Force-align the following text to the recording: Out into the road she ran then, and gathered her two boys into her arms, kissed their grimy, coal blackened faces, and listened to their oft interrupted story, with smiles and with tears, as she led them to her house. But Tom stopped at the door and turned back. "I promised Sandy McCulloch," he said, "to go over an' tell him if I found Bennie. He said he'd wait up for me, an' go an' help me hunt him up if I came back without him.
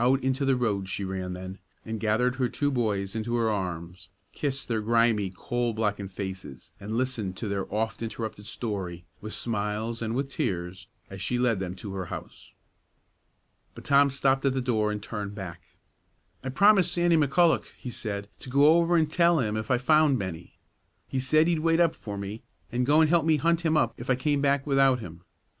Out 0.00 0.20
into 0.24 0.44
the 0.44 0.56
road 0.56 0.88
she 0.88 1.04
ran 1.04 1.32
then, 1.32 1.60
and 1.84 2.00
gathered 2.00 2.34
her 2.34 2.48
two 2.48 2.72
boys 2.72 3.14
into 3.14 3.36
her 3.36 3.48
arms, 3.48 4.08
kissed 4.32 4.66
their 4.66 4.80
grimy, 4.80 5.30
coal 5.30 5.72
blackened 5.74 6.10
faces, 6.10 6.72
and 6.80 6.96
listened 6.96 7.36
to 7.36 7.46
their 7.46 7.72
oft 7.72 8.02
interrupted 8.02 8.46
story, 8.46 9.04
with 9.20 9.32
smiles 9.32 10.02
and 10.02 10.16
with 10.16 10.26
tears, 10.28 10.88
as 11.08 11.22
she 11.22 11.38
led 11.38 11.60
them 11.60 11.76
to 11.76 11.94
her 11.94 12.06
house. 12.06 12.52
But 13.76 13.84
Tom 13.84 14.10
stopped 14.10 14.44
at 14.44 14.54
the 14.54 14.60
door 14.60 14.90
and 14.90 15.00
turned 15.00 15.36
back. 15.36 15.62
"I 16.42 16.48
promised 16.48 16.90
Sandy 16.90 17.16
McCulloch," 17.16 17.66
he 17.78 17.90
said, 17.90 18.28
"to 18.40 18.50
go 18.50 18.76
over 18.76 18.96
an' 18.96 19.06
tell 19.06 19.38
him 19.38 19.56
if 19.56 19.70
I 19.70 19.78
found 19.78 20.18
Bennie. 20.18 20.58
He 21.06 21.20
said 21.20 21.46
he'd 21.46 21.60
wait 21.60 21.78
up 21.78 21.94
for 21.94 22.18
me, 22.18 22.42
an' 22.72 22.82
go 22.82 23.00
an' 23.00 23.06
help 23.06 23.24
me 23.24 23.36
hunt 23.36 23.60
him 23.60 23.76
up 23.76 23.94
if 23.98 24.10
I 24.10 24.16
came 24.16 24.40
back 24.40 24.66
without 24.66 24.98
him. 24.98 25.20